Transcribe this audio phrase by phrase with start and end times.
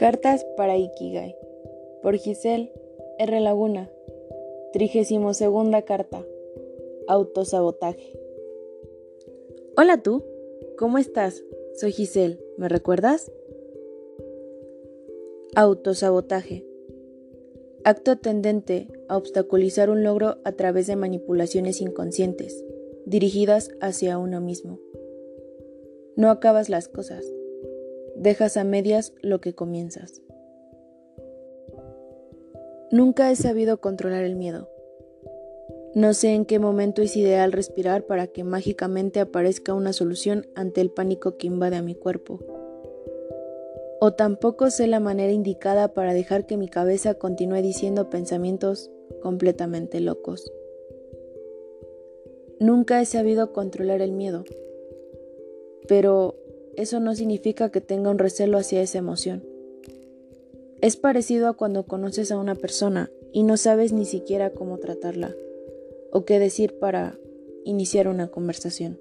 [0.00, 1.36] Cartas para Ikigai
[2.00, 2.72] por Giselle
[3.18, 3.38] R.
[3.40, 3.90] Laguna.
[4.72, 6.24] Trigésimo segunda carta.
[7.06, 8.18] Autosabotaje.
[9.76, 10.24] Hola tú,
[10.78, 11.44] ¿cómo estás?
[11.74, 13.30] Soy Giselle, ¿me recuerdas?
[15.54, 16.64] Autosabotaje.
[17.84, 22.64] Acto tendente a obstaculizar un logro a través de manipulaciones inconscientes,
[23.04, 24.78] dirigidas hacia uno mismo.
[26.16, 27.22] No acabas las cosas
[28.20, 30.20] dejas a medias lo que comienzas.
[32.90, 34.68] Nunca he sabido controlar el miedo.
[35.94, 40.82] No sé en qué momento es ideal respirar para que mágicamente aparezca una solución ante
[40.82, 42.40] el pánico que invade a mi cuerpo.
[44.00, 48.90] O tampoco sé la manera indicada para dejar que mi cabeza continúe diciendo pensamientos
[49.22, 50.52] completamente locos.
[52.58, 54.44] Nunca he sabido controlar el miedo.
[55.88, 56.39] Pero
[56.80, 59.44] eso no significa que tenga un recelo hacia esa emoción.
[60.80, 65.34] Es parecido a cuando conoces a una persona y no sabes ni siquiera cómo tratarla
[66.10, 67.18] o qué decir para
[67.64, 68.98] iniciar una conversación.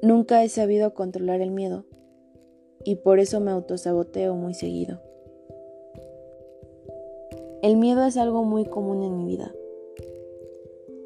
[0.00, 1.84] Nunca he sabido controlar el miedo
[2.84, 5.00] y por eso me autosaboteo muy seguido.
[7.62, 9.54] El miedo es algo muy común en mi vida.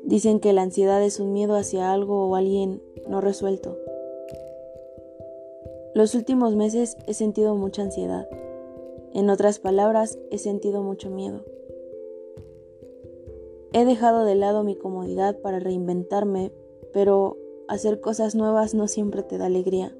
[0.04, 3.76] Dicen que la ansiedad es un miedo hacia algo o alguien no resuelto.
[5.94, 8.28] Los últimos meses he sentido mucha ansiedad.
[9.14, 11.44] En otras palabras, he sentido mucho miedo.
[13.72, 16.52] He dejado de lado mi comodidad para reinventarme,
[16.92, 19.96] pero hacer cosas nuevas no siempre te da alegría.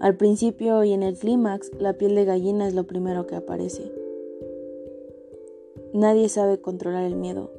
[0.00, 3.92] Al principio y en el clímax, la piel de gallina es lo primero que aparece.
[5.92, 7.52] Nadie sabe controlar el miedo,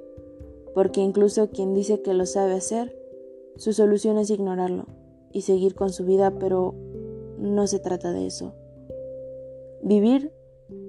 [0.74, 2.98] porque incluso quien dice que lo sabe hacer,
[3.56, 4.88] su solución es ignorarlo
[5.32, 6.76] y seguir con su vida, pero
[7.38, 8.54] no se trata de eso.
[9.82, 10.32] Vivir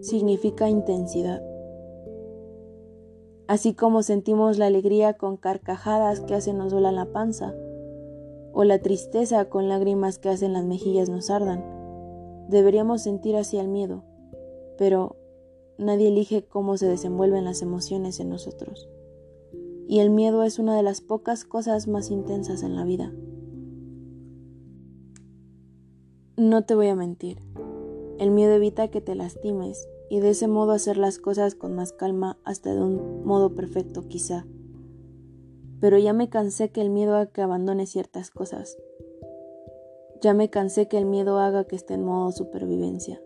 [0.00, 1.42] significa intensidad.
[3.46, 7.54] Así como sentimos la alegría con carcajadas que hacen nos duela la panza,
[8.52, 11.64] o la tristeza con lágrimas que hacen las mejillas nos ardan,
[12.48, 14.04] deberíamos sentir así el miedo,
[14.76, 15.16] pero
[15.78, 18.88] nadie elige cómo se desenvuelven las emociones en nosotros.
[19.88, 23.12] Y el miedo es una de las pocas cosas más intensas en la vida.
[26.38, 27.36] No te voy a mentir.
[28.18, 31.92] El miedo evita que te lastimes y de ese modo hacer las cosas con más
[31.92, 34.46] calma hasta de un modo perfecto quizá.
[35.78, 38.78] Pero ya me cansé que el miedo haga que abandone ciertas cosas.
[40.22, 43.20] Ya me cansé que el miedo haga que esté en modo supervivencia.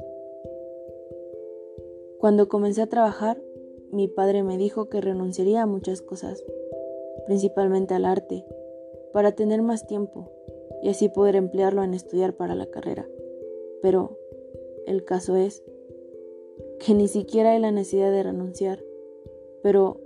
[2.19, 3.41] Cuando comencé a trabajar,
[3.93, 6.45] mi padre me dijo que renunciaría a muchas cosas,
[7.27, 8.45] principalmente al arte,
[9.13, 10.36] para tener más tiempo
[10.83, 13.09] y así poder emplearlo en estudiar para la carrera.
[13.83, 14.19] Pero
[14.87, 15.63] el caso es
[16.79, 18.85] que ni siquiera hay la necesidad de renunciar,
[19.63, 20.01] pero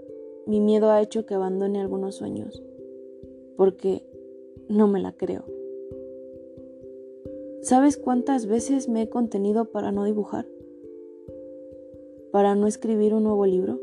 [0.46, 2.62] mi miedo ha hecho que abandone algunos sueños,
[3.56, 4.04] porque
[4.68, 5.44] no me la creo.
[7.62, 10.46] ¿Sabes cuántas veces me he contenido para no dibujar?
[12.32, 13.80] ¿Para no escribir un nuevo libro?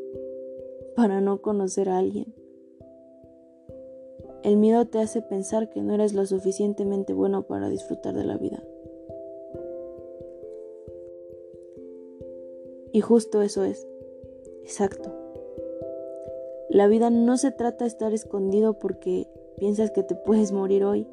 [0.95, 2.33] ¿Para no conocer a alguien?
[4.43, 8.37] El miedo te hace pensar que no eres lo suficientemente bueno para disfrutar de la
[8.37, 8.63] vida.
[12.91, 13.87] Y justo eso es.
[14.63, 15.13] Exacto.
[16.69, 19.27] La vida no se trata de estar escondido porque
[19.57, 21.07] piensas que te puedes morir hoy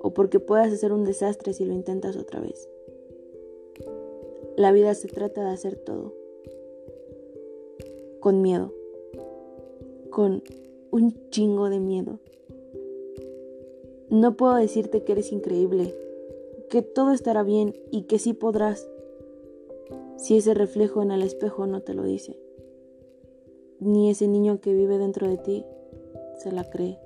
[0.00, 2.68] o porque puedas hacer un desastre si lo intentas otra vez.
[4.56, 6.14] La vida se trata de hacer todo.
[8.20, 8.72] Con miedo.
[10.10, 10.42] Con
[10.90, 12.18] un chingo de miedo.
[14.10, 15.94] No puedo decirte que eres increíble,
[16.70, 18.88] que todo estará bien y que sí podrás,
[20.16, 22.38] si ese reflejo en el espejo no te lo dice.
[23.80, 25.64] Ni ese niño que vive dentro de ti
[26.38, 26.98] se la cree.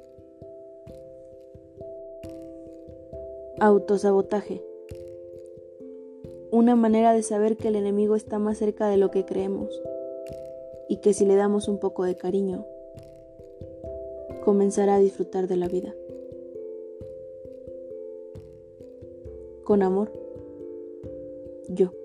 [3.58, 4.62] Autosabotaje.
[6.50, 9.82] Una manera de saber que el enemigo está más cerca de lo que creemos
[10.88, 12.64] y que si le damos un poco de cariño,
[14.44, 15.94] comenzará a disfrutar de la vida.
[19.72, 20.12] Con amor,
[21.66, 22.01] yo.